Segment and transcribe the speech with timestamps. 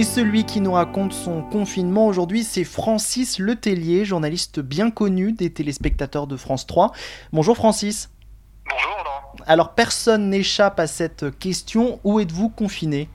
[0.00, 5.52] Et celui qui nous raconte son confinement aujourd'hui, c'est Francis Letellier, journaliste bien connu des
[5.52, 6.92] téléspectateurs de France 3.
[7.34, 8.08] Bonjour Francis.
[8.64, 8.90] Bonjour.
[9.46, 13.10] Alors personne n'échappe à cette question, où êtes-vous confiné?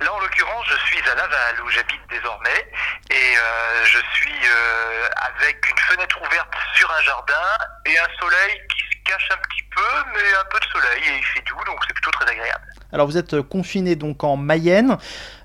[0.00, 2.70] Là en l'occurrence, je suis à Laval où j'habite désormais
[3.10, 7.34] et euh, je suis euh, avec une fenêtre ouverte sur un jardin
[7.86, 11.18] et un soleil qui se cache un petit peu, mais un peu de soleil et
[11.18, 12.66] il fait doux donc c'est plutôt très agréable.
[12.92, 14.98] Alors vous êtes confiné donc en Mayenne,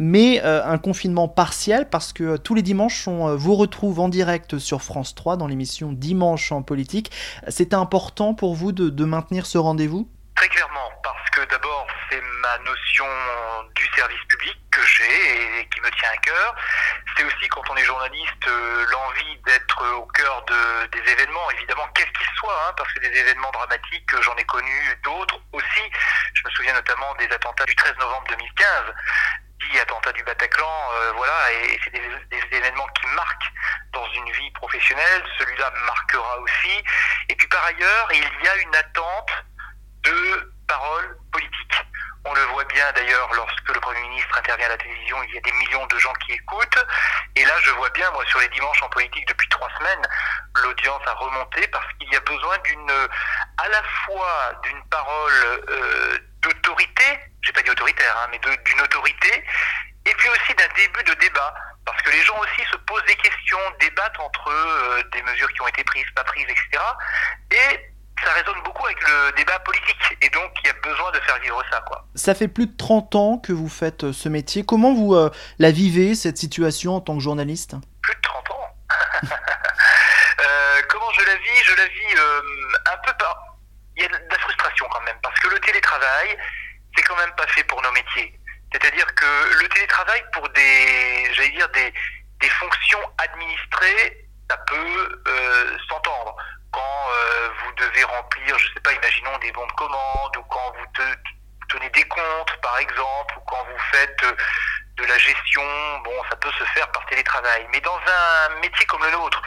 [0.00, 4.58] mais euh, un confinement partiel parce que tous les dimanches on vous retrouve en direct
[4.58, 7.12] sur France 3 dans l'émission Dimanche en politique.
[7.48, 10.08] C'était important pour vous de, maintenir ce rendez-vous?
[10.36, 13.04] Très clairement, parce que d'abord c'est ma notion
[13.76, 16.54] du service public que j'ai et qui me tient à cœur.
[17.16, 21.86] C'est aussi quand on est journaliste euh, l'envie d'être au cœur de, des événements, évidemment,
[21.94, 24.72] quels qu'ils soient, hein, parce que des événements dramatiques, j'en ai connu
[25.04, 25.84] d'autres aussi.
[26.32, 28.94] Je me souviens notamment des attentats du 13 novembre 2015
[29.78, 33.52] attentat du Bataclan, euh, voilà, et c'est des, des, événements qui marquent
[33.92, 35.22] dans une vie professionnelle.
[35.38, 36.82] Celui-là marquera aussi.
[37.28, 39.30] Et puis par ailleurs, il y a une attente
[40.02, 41.84] de paroles politiques.
[42.24, 45.38] On le voit bien d'ailleurs lorsque le Premier ministre intervient à la télévision, il y
[45.38, 46.84] a des millions de gens qui écoutent.
[47.36, 50.02] Et là, je vois bien, moi, sur les dimanches en politique depuis trois semaines,
[50.56, 52.90] l'audience a remonté parce qu'il y a besoin d'une,
[53.56, 55.32] à la fois d'une parole
[55.70, 59.44] euh, d'autorité, j'ai pas dit autoritaire, hein, mais d'une autorité,
[60.06, 61.54] et puis aussi d'un début de débat.
[61.84, 65.50] Parce que les gens aussi se posent des questions, débattent entre eux euh, des mesures
[65.52, 66.82] qui ont été prises, pas prises, etc.
[67.50, 67.90] Et
[68.24, 70.18] ça résonne beaucoup avec le débat politique.
[70.20, 71.80] Et donc, il y a besoin de faire vivre ça.
[71.86, 72.04] Quoi.
[72.14, 74.64] Ça fait plus de 30 ans que vous faites euh, ce métier.
[74.64, 77.76] Comment vous euh, la vivez, cette situation, en tant que journaliste?
[78.02, 78.68] Plus de 30 ans
[79.24, 81.64] euh, Comment je la vis?
[81.64, 82.40] Je la vis euh,
[82.92, 83.36] un peu par...
[83.96, 86.38] Il y a de la frustration quand même, parce que le télétravail,
[87.10, 88.38] quand même pas fait pour nos métiers.
[88.72, 91.92] C'est-à-dire que le télétravail, pour des, j'allais dire, des,
[92.40, 96.36] des fonctions administrées, ça peut euh, s'entendre
[96.72, 100.72] quand euh, vous devez remplir, je sais pas, imaginons des bons de commande, ou quand
[100.78, 101.02] vous te,
[101.68, 104.36] tenez des comptes, par exemple, ou quand vous faites euh,
[104.98, 105.62] de la gestion,
[106.04, 107.66] bon, ça peut se faire par télétravail.
[107.72, 109.42] Mais dans un métier comme le nôtre,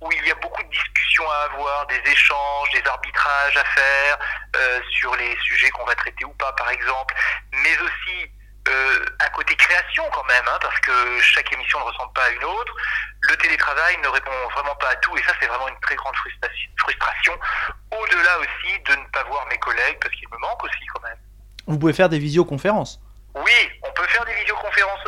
[0.00, 4.18] où il y a beaucoup de discussions à avoir, des échanges, des arbitrages à faire
[4.56, 7.14] euh, sur les sujets qu'on va traiter ou pas, par exemple,
[7.52, 8.30] mais aussi
[8.68, 12.30] euh, un côté création quand même, hein, parce que chaque émission ne ressemble pas à
[12.30, 12.74] une autre.
[13.20, 16.14] Le télétravail ne répond vraiment pas à tout, et ça c'est vraiment une très grande
[16.78, 17.34] frustration.
[17.90, 21.18] Au-delà aussi de ne pas voir mes collègues, parce qu'ils me manquent aussi quand même.
[21.66, 23.00] Vous pouvez faire des visioconférences
[23.34, 25.04] oui, on peut faire des visioconférences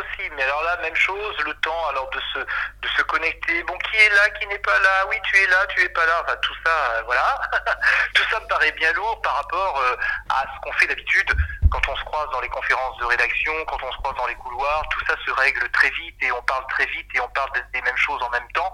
[0.83, 3.63] même chose, le temps alors de se de se connecter.
[3.65, 5.07] Bon, qui est là, qui n'est pas là?
[5.09, 6.23] Oui, tu es là, tu es pas là.
[6.25, 7.41] Enfin, tout ça, euh, voilà.
[8.15, 9.97] tout ça me paraît bien lourd par rapport euh,
[10.31, 11.33] à ce qu'on fait d'habitude
[11.71, 14.37] quand on se croise dans les conférences de rédaction, quand on se croise dans les
[14.37, 14.83] couloirs.
[14.91, 17.83] Tout ça se règle très vite et on parle très vite et on parle des
[17.83, 18.73] mêmes choses en même temps.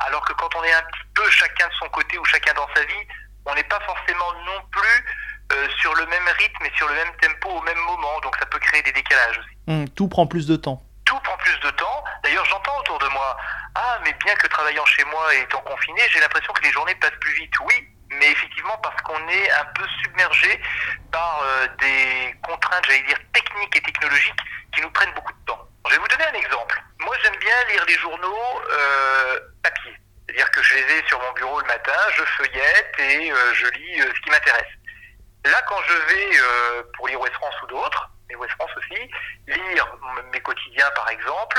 [0.00, 2.68] Alors que quand on est un petit peu chacun de son côté ou chacun dans
[2.74, 3.06] sa vie,
[3.46, 5.04] on n'est pas forcément non plus
[5.52, 8.46] euh, sur le même rythme et sur le même tempo au même moment, donc ça
[8.46, 9.56] peut créer des décalages aussi.
[9.66, 10.82] Mmh, tout prend plus de temps.
[13.10, 13.36] Moi,
[13.74, 16.94] ah, mais bien que travaillant chez moi et étant confiné, j'ai l'impression que les journées
[16.96, 17.52] passent plus vite.
[17.60, 20.60] Oui, mais effectivement parce qu'on est un peu submergé
[21.12, 24.40] par euh, des contraintes, j'allais dire, techniques et technologiques
[24.72, 25.70] qui nous prennent beaucoup de temps.
[25.86, 26.82] Je vais vous donner un exemple.
[27.00, 29.96] Moi, j'aime bien lire les journaux euh, papier.
[30.26, 33.66] C'est-à-dire que je les ai sur mon bureau le matin, je feuillette et euh, je
[33.66, 34.68] lis euh, ce qui m'intéresse.
[35.44, 36.38] Là, quand je vais,
[36.94, 39.10] pour lire West France ou d'autres, mais West France aussi,
[39.46, 39.86] lire
[40.32, 41.58] mes quotidiens par exemple,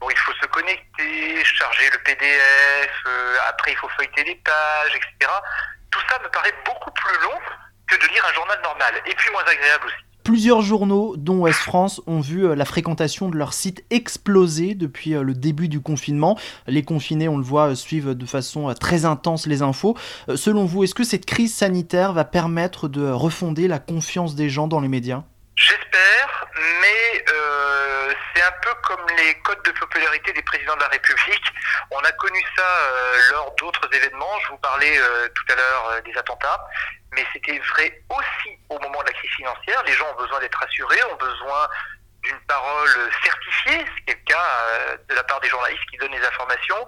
[0.00, 4.94] bon, il faut se connecter, charger le PDF, euh, après il faut feuilleter les pages,
[4.94, 5.30] etc.
[5.90, 7.38] Tout ça me paraît beaucoup plus long
[7.86, 9.96] que de lire un journal normal, et puis moins agréable aussi.
[10.24, 15.14] Plusieurs journaux, dont Ouest France, ont vu euh, la fréquentation de leur site exploser depuis
[15.14, 16.38] euh, le début du confinement.
[16.66, 19.96] Les confinés, on le voit, suivent de façon très intense les infos.
[20.36, 24.68] Selon vous, est-ce que cette crise sanitaire va permettre de refonder la confiance des gens
[24.68, 25.24] dans les médias?
[25.56, 26.27] J'espère,
[26.80, 31.44] mais euh, c'est un peu comme les codes de popularité des présidents de la République.
[31.90, 34.38] On a connu ça euh, lors d'autres événements.
[34.40, 36.64] Je vous parlais euh, tout à l'heure des attentats,
[37.12, 39.82] mais c'était vrai aussi au moment de la crise financière.
[39.84, 41.68] Les gens ont besoin d'être rassurés, ont besoin
[42.22, 46.12] d'une parole certifiée, ce qui est le cas de la part des journalistes qui donnent
[46.12, 46.86] les informations.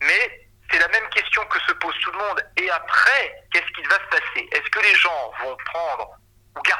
[0.00, 2.42] Mais c'est la même question que se pose tout le monde.
[2.56, 4.48] Et après, qu'est-ce qui va se passer?
[4.52, 6.18] Est-ce que les gens vont prendre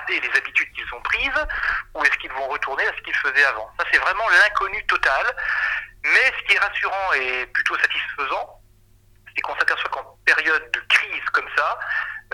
[0.08, 1.46] garder les habitudes qu'ils ont prises,
[1.94, 5.36] ou est-ce qu'ils vont retourner à ce qu'ils faisaient avant Ça, c'est vraiment l'inconnu total.
[6.04, 8.60] Mais ce qui est rassurant et plutôt satisfaisant,
[9.34, 11.78] c'est qu'on s'aperçoit qu'en période de crise comme ça,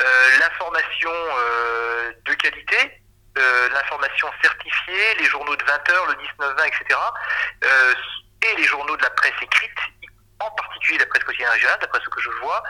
[0.01, 3.03] euh, l'information euh, de qualité,
[3.39, 7.01] euh, l'information certifiée, les journaux de 20 heures, le 19-20, etc.,
[8.43, 9.79] et les journaux de la presse écrite,
[10.39, 12.63] en particulier la presse quotidienne régionale, d'après ce que je vois,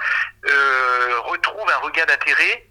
[1.25, 2.69] retrouvent un regain d'intérêt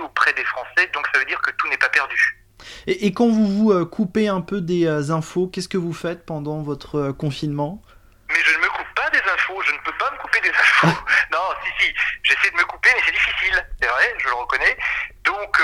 [0.00, 0.90] auprès des Français.
[0.92, 2.38] Donc ça veut dire que tout n'est pas perdu.
[2.86, 7.12] Et, quand vous vous coupez un peu des infos, qu'est-ce que vous faites pendant votre
[7.12, 7.82] confinement?
[8.28, 10.50] Mais je ne me coupe pas des infos, je ne peux pas me couper des
[10.50, 10.86] infos.
[11.32, 14.76] non, si, si, j'essaie de me couper, mais c'est difficile, c'est vrai, je le reconnais.
[15.24, 15.60] Donc,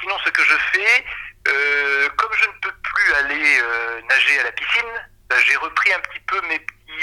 [0.00, 1.04] sinon, ce que je fais,
[1.48, 5.92] euh, comme je ne peux plus aller euh, nager à la piscine, bah, j'ai repris
[5.92, 6.60] un petit peu mes,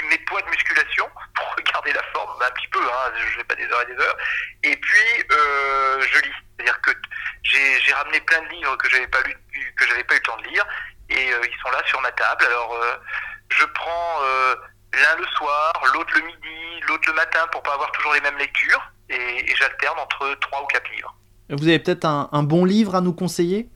[0.08, 3.54] mes poids de musculation pour regarder la forme, un petit peu, hein, je vais pas
[3.54, 4.16] des heures et des heures.
[4.62, 6.34] Et puis, euh, je lis.
[6.56, 6.90] C'est-à-dire que
[7.42, 9.36] j'ai ramené plein de livres que j'avais pas lu,
[9.76, 10.64] que j'avais pas eu le temps de lire,
[11.10, 12.44] et ils sont là sur ma table.
[12.44, 12.78] Alors,
[13.50, 14.20] je prends
[14.92, 18.38] l'un le soir, l'autre le midi, l'autre le matin pour pas avoir toujours les mêmes
[18.38, 21.14] lectures, et, et j'alterne entre trois ou quatre livres.
[21.48, 23.68] Vous avez peut-être un, bon livre à nous conseiller?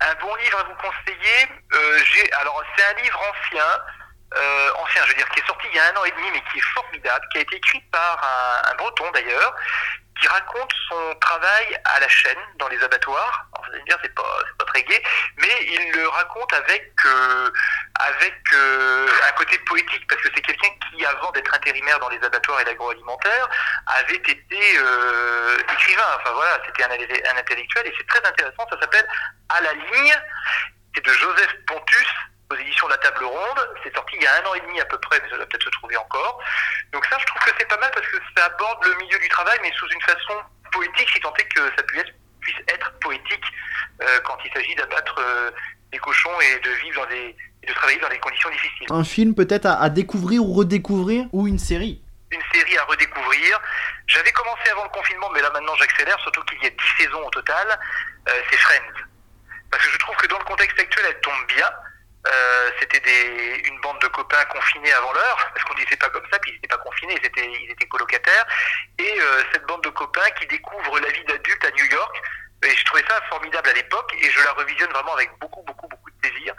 [0.00, 1.98] Un bon livre à vous conseiller euh,
[2.40, 3.64] Alors, c'est un livre ancien,
[4.36, 6.26] euh, ancien, je veux dire, qui est sorti il y a un an et demi,
[6.32, 8.20] mais qui est formidable, qui a été écrit par
[8.68, 9.54] un breton d'ailleurs,
[10.20, 13.46] qui raconte son travail à la chaîne dans les abattoirs.
[13.52, 15.02] Alors, vous allez me dire, c'est pas, pas très gai,
[15.36, 17.50] mais il le raconte avec, euh,
[18.00, 22.22] avec euh, un côté poétique, parce que c'est quelqu'un qui, avant d'être intérimaire dans les
[22.22, 23.48] abattoirs et l'agroalimentaire,
[23.86, 26.18] avait été euh, écrivain.
[26.18, 28.66] Enfin voilà, c'était un, un intellectuel, et c'est très intéressant.
[28.70, 29.06] Ça s'appelle
[29.48, 30.14] À la ligne.
[30.94, 32.08] C'est de Joseph Pontus
[32.50, 33.60] aux éditions de la Table Ronde.
[33.82, 35.46] C'est sorti il y a un an et demi à peu près, mais ça doit
[35.46, 36.40] peut-être se trouver encore.
[36.92, 39.28] Donc ça, je trouve que c'est pas mal parce que ça aborde le milieu du
[39.28, 40.34] travail, mais sous une façon
[40.72, 43.44] poétique, si tant est que ça puisse être, puisse être poétique
[44.02, 45.50] euh, quand il s'agit d'abattre euh,
[45.92, 48.86] des cochons et de vivre dans des, de travailler dans des conditions difficiles.
[48.90, 53.60] Un film peut-être à, découvrir ou redécouvrir, ou une série une série à redécouvrir.
[54.06, 57.24] J'avais commencé avant le confinement, mais là maintenant j'accélère, surtout qu'il y a 10 saisons
[57.24, 57.78] au total.
[58.28, 59.06] Euh, c'est Friends.
[59.70, 61.68] Parce que je trouve que dans le contexte actuel, elle tombe bien.
[62.26, 63.00] Euh, c'était
[63.68, 66.54] une bande de copains confinés avant l'heure, parce qu'on disait pas comme ça, puis ils
[66.54, 68.46] n'étaient pas confinés, ils étaient, ils étaient colocataires.
[68.98, 72.22] Et euh, cette bande de copains qui découvrent la vie d'adulte à New York,
[72.64, 75.88] et je trouvais ça formidable à l'époque, et je la revisionne vraiment avec beaucoup, beaucoup,
[75.88, 76.54] beaucoup de plaisir.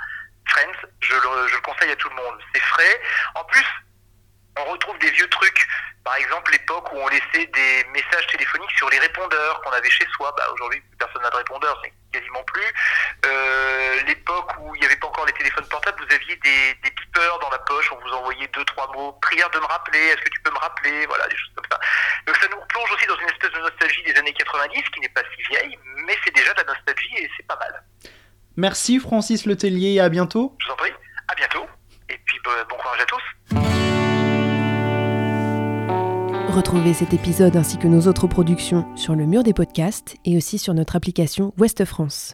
[0.50, 2.40] Friends, je le, je le conseille à tout le monde.
[2.54, 3.02] C'est frais.
[3.36, 3.66] En plus,
[4.60, 5.68] on retrouve des vieux trucs.
[6.04, 10.06] Par exemple, l'époque où on laissait des messages téléphoniques sur les répondeurs qu'on avait chez
[10.16, 10.34] soi.
[10.38, 12.74] Bah, Aujourd'hui, personne n'a de répondeur, c'est quasiment plus.
[13.26, 16.92] Euh, l'époque où il n'y avait pas encore les téléphones portables, vous aviez des, des
[16.92, 19.14] beepers dans la poche, on vous envoyait deux, trois mots.
[19.22, 21.80] Prière de me rappeler, est-ce que tu peux me rappeler Voilà, des choses comme ça.
[22.26, 25.10] Donc ça nous plonge aussi dans une espèce de nostalgie des années 90, qui n'est
[25.10, 27.84] pas si vieille, mais c'est déjà de la nostalgie et c'est pas mal.
[28.58, 30.56] Merci Francis Letellier et à bientôt.
[30.60, 30.92] Je vous en prie,
[31.28, 31.66] à bientôt.
[32.10, 33.24] Et puis bah, bon courage à tous.
[36.50, 40.58] Retrouvez cet épisode ainsi que nos autres productions sur le mur des podcasts et aussi
[40.58, 42.34] sur notre application Ouest France.